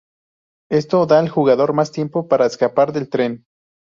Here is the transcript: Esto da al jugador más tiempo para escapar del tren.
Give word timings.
Esto 0.71 1.05
da 1.05 1.19
al 1.19 1.29
jugador 1.29 1.73
más 1.73 1.91
tiempo 1.91 2.27
para 2.27 2.47
escapar 2.47 2.91
del 2.91 3.07
tren. 3.07 3.45